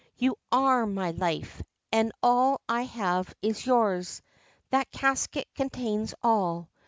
'You 0.17 0.35
are 0.51 0.87
my 0.87 1.11
life, 1.11 1.61
and 1.91 2.11
all 2.23 2.59
I 2.67 2.85
have 2.85 3.31
is 3.43 3.67
yours. 3.67 4.23
That 4.71 4.89
casket 4.91 5.47
contains 5.53 6.15
all. 6.23 6.69